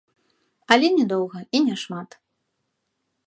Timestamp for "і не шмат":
1.59-2.09